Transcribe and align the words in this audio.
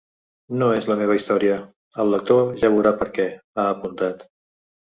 “No 0.61 0.69
és 0.77 0.87
la 0.91 0.95
meva 1.01 1.17
història, 1.19 1.59
el 2.05 2.11
lector 2.15 2.51
ja 2.63 2.73
veurà 2.79 2.95
per 3.05 3.11
què”, 3.21 3.29
ha 3.61 3.69
apuntat. 3.79 4.29